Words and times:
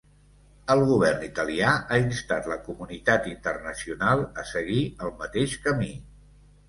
El 0.75 0.79
govern 0.91 1.25
italià 1.27 1.73
ha 1.73 1.99
instat 2.05 2.49
la 2.53 2.57
comunitat 2.69 3.29
internacional 3.35 4.25
a 4.45 4.47
seguir 4.53 4.81
el 5.07 5.13
mateix 5.21 5.55
camí. 5.69 5.93